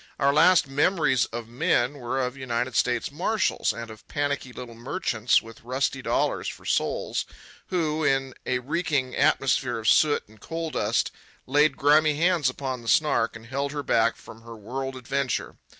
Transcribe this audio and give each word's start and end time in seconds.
Our 0.17 0.33
last 0.33 0.67
memories 0.67 1.25
of 1.25 1.47
men 1.47 1.93
were 1.99 2.19
of 2.25 2.35
United 2.35 2.75
States 2.75 3.11
marshals 3.11 3.71
and 3.71 3.91
of 3.91 4.07
panicky 4.07 4.51
little 4.51 4.73
merchants 4.73 5.43
with 5.43 5.61
rusty 5.61 6.01
dollars 6.01 6.47
for 6.47 6.65
souls, 6.65 7.23
who, 7.67 8.03
in 8.03 8.33
a 8.43 8.57
reeking 8.57 9.15
atmosphere 9.15 9.77
of 9.77 9.87
soot 9.87 10.23
and 10.27 10.41
coal 10.41 10.71
dust, 10.71 11.11
laid 11.45 11.77
grimy 11.77 12.15
hands 12.15 12.49
upon 12.49 12.81
the 12.81 12.87
Snark 12.87 13.35
and 13.35 13.45
held 13.45 13.73
her 13.73 13.83
back 13.83 14.15
from 14.15 14.41
her 14.41 14.55
world 14.57 14.95
adventure. 14.95 15.57